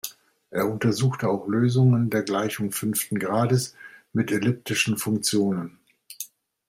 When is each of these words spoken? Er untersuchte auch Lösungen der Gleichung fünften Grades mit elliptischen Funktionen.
Er 0.49 0.67
untersuchte 0.67 1.29
auch 1.29 1.47
Lösungen 1.47 2.09
der 2.09 2.23
Gleichung 2.23 2.71
fünften 2.71 3.19
Grades 3.19 3.75
mit 4.13 4.31
elliptischen 4.31 4.97
Funktionen. 4.97 5.77